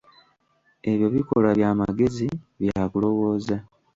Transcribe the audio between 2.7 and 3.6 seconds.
kulowooza.